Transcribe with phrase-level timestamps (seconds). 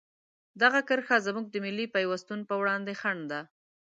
[0.61, 3.41] دغه کرښه زموږ د ملي پیوستون په وړاندې خنډ ده.